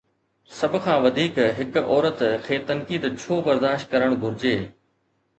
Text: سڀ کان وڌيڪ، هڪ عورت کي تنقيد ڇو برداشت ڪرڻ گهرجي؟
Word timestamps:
سڀ 0.59 0.71
کان 0.83 0.95
وڌيڪ، 1.03 1.35
هڪ 1.59 1.73
عورت 1.89 2.19
کي 2.45 2.55
تنقيد 2.71 3.03
ڇو 3.19 3.37
برداشت 3.49 3.85
ڪرڻ 3.91 4.17
گهرجي؟ 4.25 4.55